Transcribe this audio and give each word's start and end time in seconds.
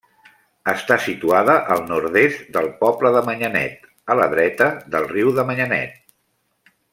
Està 0.71 0.95
situada 1.07 1.57
al 1.75 1.83
nord-est 1.91 2.49
del 2.57 2.69
poble 2.79 3.11
de 3.17 3.21
Manyanet, 3.29 3.85
a 4.15 4.19
la 4.21 4.27
dreta 4.35 4.71
del 4.97 5.07
riu 5.13 5.31
de 5.41 5.47
Manyanet. 5.53 6.75